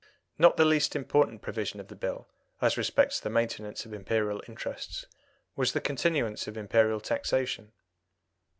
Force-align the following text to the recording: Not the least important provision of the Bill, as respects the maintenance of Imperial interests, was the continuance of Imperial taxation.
Not 0.39 0.57
the 0.57 0.65
least 0.65 0.95
important 0.95 1.43
provision 1.43 1.79
of 1.79 1.87
the 1.87 1.95
Bill, 1.95 2.27
as 2.59 2.75
respects 2.75 3.19
the 3.19 3.29
maintenance 3.29 3.85
of 3.85 3.93
Imperial 3.93 4.41
interests, 4.47 5.05
was 5.55 5.73
the 5.73 5.79
continuance 5.79 6.47
of 6.47 6.57
Imperial 6.57 6.99
taxation. 6.99 7.71